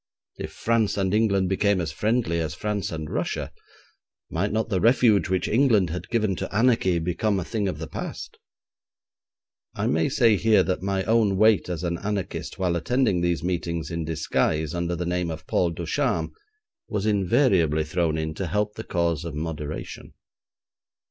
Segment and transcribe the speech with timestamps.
[0.39, 3.51] If France and England became as friendly as France and Russia,
[4.31, 7.85] might not the refuge which England had given to anarchy become a thing of the
[7.85, 8.39] past?
[9.75, 13.91] I may say here that my own weight as an anarchist while attending these meetings
[13.91, 16.31] in disguise under the name of Paul Ducharme
[16.87, 20.15] was invariably thrown in to help the cause of moderation.